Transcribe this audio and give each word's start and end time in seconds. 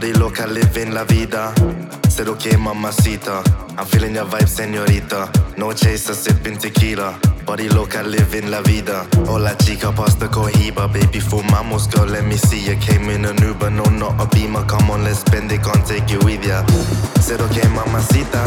Party 0.00 0.14
loca, 0.14 0.46
living 0.46 0.94
la 0.94 1.04
vida. 1.04 1.52
Said 2.08 2.28
okay, 2.28 2.56
mamacita. 2.56 3.44
I'm 3.76 3.84
feeling 3.84 4.14
your 4.14 4.24
vibe, 4.24 4.48
senorita. 4.48 5.30
No 5.58 5.72
chaser, 5.74 6.14
sipping 6.14 6.56
tequila. 6.56 7.20
Body 7.44 7.68
loca, 7.68 8.02
living 8.02 8.50
la 8.50 8.62
vida. 8.62 9.06
Hola 9.28 9.54
chica, 9.58 9.92
pasta 9.92 10.26
cohiba. 10.28 10.90
Baby, 10.90 11.20
fumamos, 11.20 11.86
girl, 11.92 12.06
let 12.06 12.24
me 12.24 12.38
see 12.38 12.60
you. 12.64 12.76
Came 12.76 13.10
in 13.10 13.26
an 13.26 13.42
Uber, 13.42 13.68
no, 13.68 13.84
not 13.84 14.18
a 14.18 14.26
Beamer. 14.34 14.64
Come 14.64 14.90
on, 14.90 15.04
let's 15.04 15.18
spend 15.18 15.52
it, 15.52 15.62
can't 15.62 15.86
take 15.86 16.10
you 16.10 16.18
with 16.20 16.46
ya. 16.46 16.64
Said 17.20 17.42
okay, 17.42 17.68
mamacita. 17.68 18.40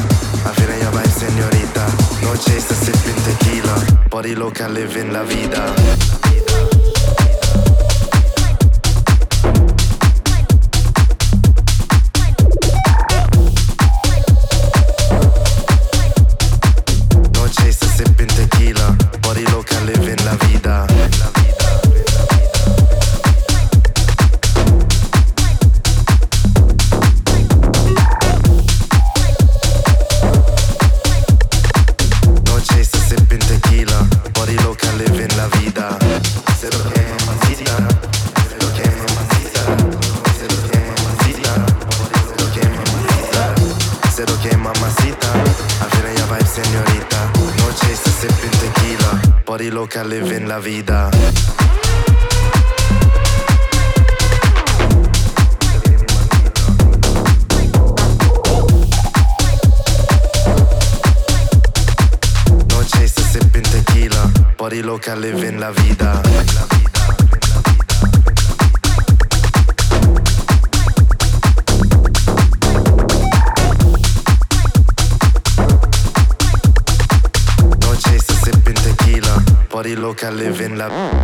I'm 0.47 0.55
feeling 0.55 0.81
your 0.81 0.91
vibe, 0.91 1.13
senorita. 1.13 1.85
No 2.25 2.33
chaser, 2.33 2.73
sipping 2.73 3.21
tequila. 3.25 4.09
Body 4.09 4.33
loca, 4.33 4.67
living 4.67 5.13
la 5.13 5.21
vida. 5.21 6.32
party 49.63 49.75
local, 49.75 50.09
living 50.09 50.47
la 50.47 50.59
vida. 50.59 51.09
Noche 62.67 63.07
se 63.07 63.23
sipping 63.23 63.63
tequila, 63.63 64.29
party 64.57 64.81
local, 64.81 65.21
living 65.21 65.59
la 65.59 65.71
vida. 65.71 66.72
I 80.23 80.29
live 80.29 80.61
in 80.61 80.77
love. 80.77 81.22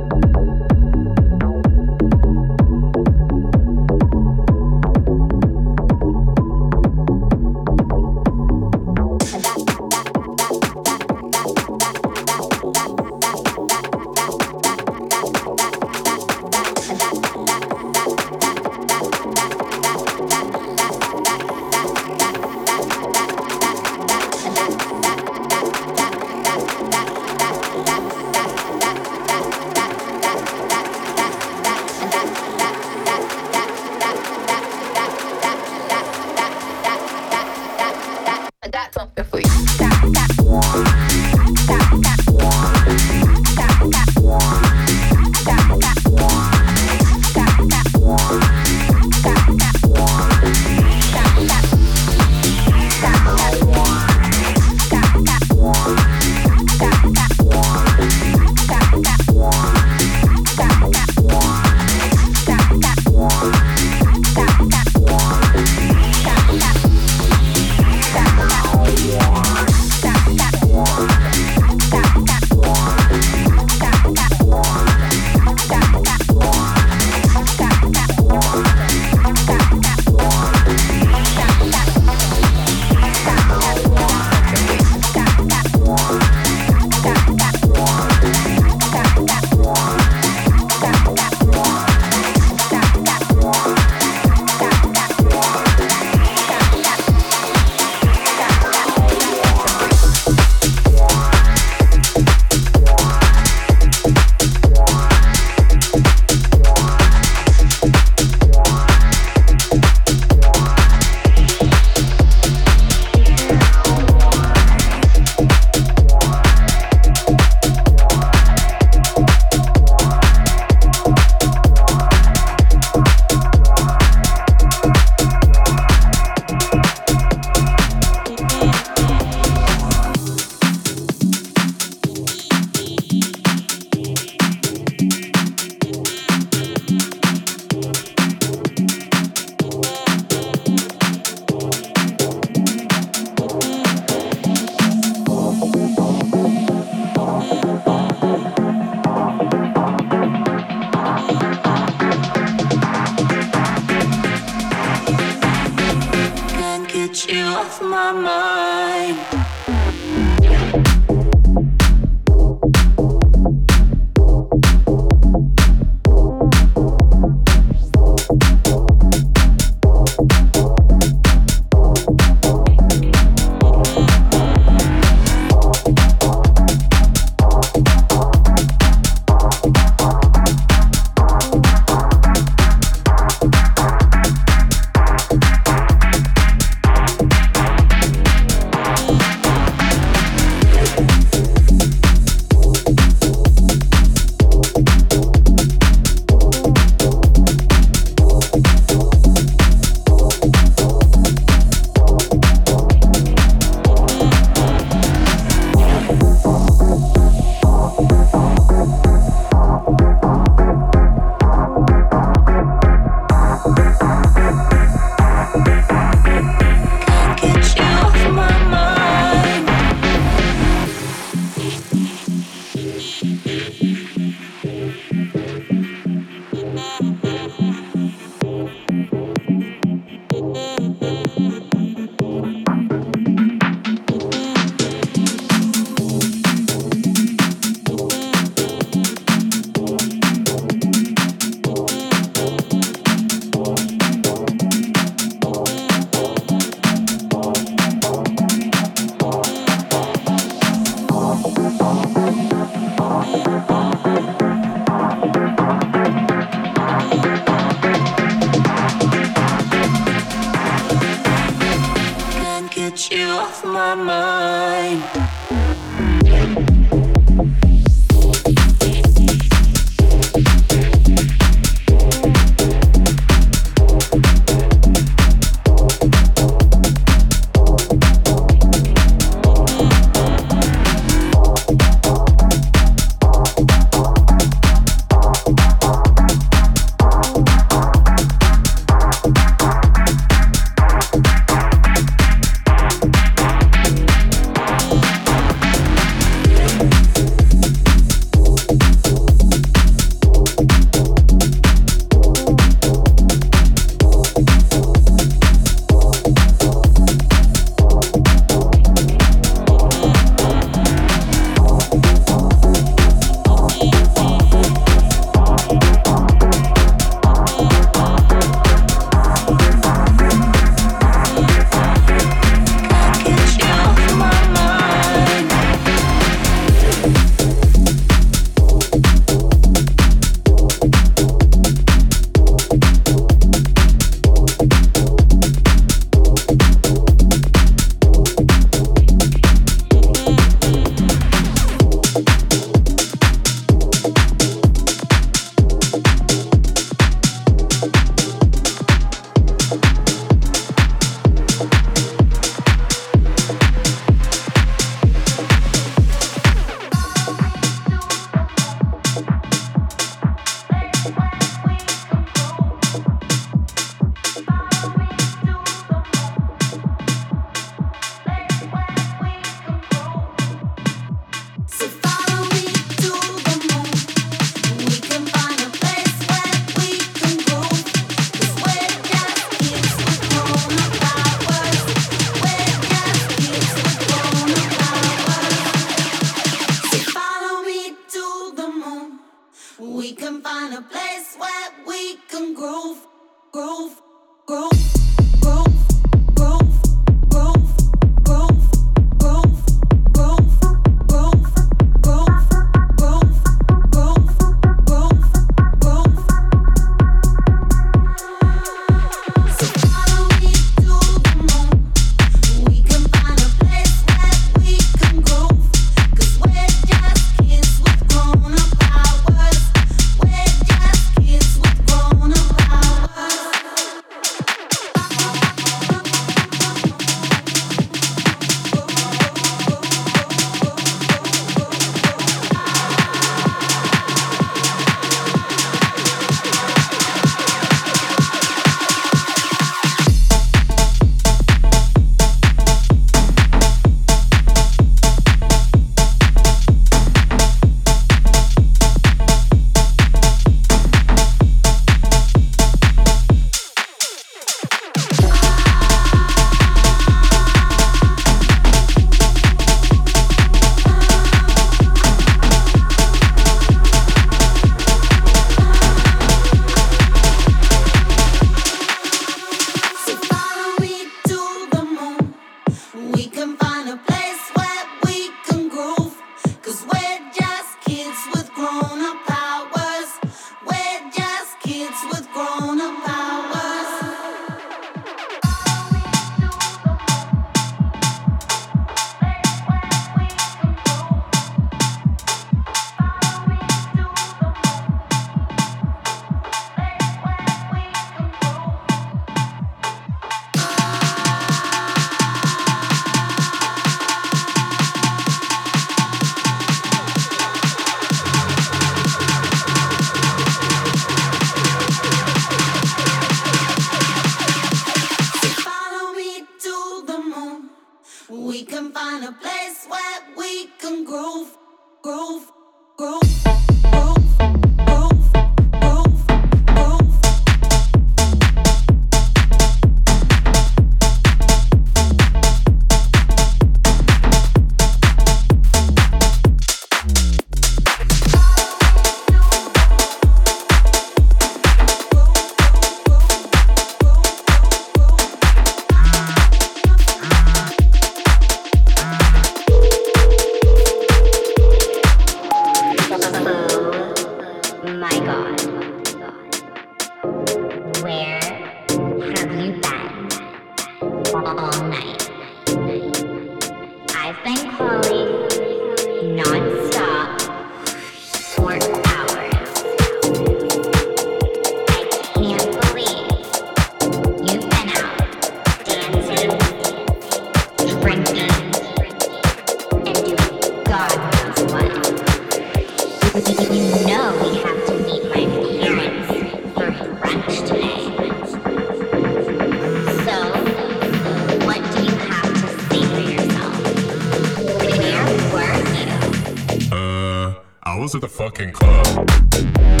At 598.15 598.21
the 598.21 598.27
fucking 598.27 598.71
club. 598.73 600.00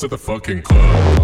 To 0.00 0.06
at 0.06 0.10
the 0.12 0.16
fucking 0.16 0.62
club. 0.62 1.19